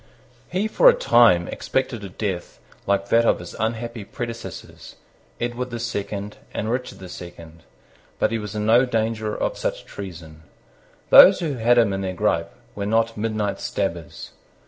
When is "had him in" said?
11.53-12.01